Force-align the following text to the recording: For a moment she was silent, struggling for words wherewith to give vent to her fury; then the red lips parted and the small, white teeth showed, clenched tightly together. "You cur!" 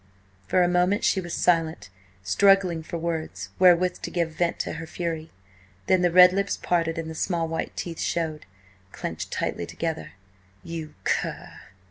For 0.47 0.63
a 0.63 0.67
moment 0.67 1.03
she 1.03 1.21
was 1.21 1.35
silent, 1.35 1.91
struggling 2.23 2.81
for 2.81 2.97
words 2.97 3.49
wherewith 3.59 3.99
to 4.01 4.09
give 4.09 4.31
vent 4.31 4.57
to 4.61 4.73
her 4.81 4.87
fury; 4.87 5.29
then 5.85 6.01
the 6.01 6.09
red 6.09 6.33
lips 6.33 6.57
parted 6.57 6.97
and 6.97 7.07
the 7.07 7.13
small, 7.13 7.47
white 7.47 7.77
teeth 7.77 7.99
showed, 7.99 8.47
clenched 8.91 9.29
tightly 9.31 9.67
together. 9.67 10.13
"You 10.63 10.95
cur!" 11.03 11.49